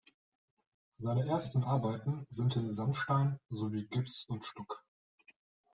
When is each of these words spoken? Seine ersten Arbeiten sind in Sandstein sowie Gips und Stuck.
Seine 0.97 1.27
ersten 1.27 1.63
Arbeiten 1.63 2.25
sind 2.31 2.55
in 2.55 2.71
Sandstein 2.71 3.37
sowie 3.51 3.85
Gips 3.85 4.25
und 4.27 4.43
Stuck. 4.45 4.83